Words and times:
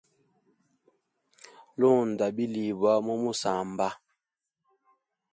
Lunda 1.79 2.25
bilibwa 2.35 2.93
mu 3.05 3.15
musamba. 3.23 3.87